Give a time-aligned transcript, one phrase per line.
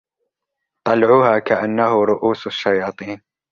[0.87, 3.21] طلعها كأنه رءوس الشياطين